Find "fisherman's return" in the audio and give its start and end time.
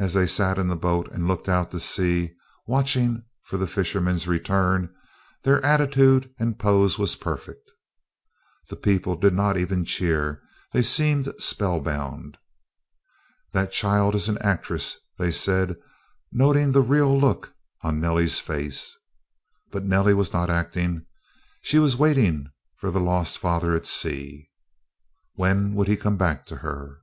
3.68-4.92